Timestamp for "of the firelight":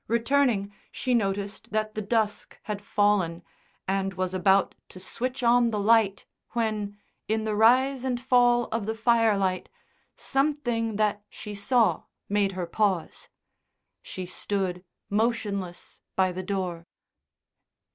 8.71-9.69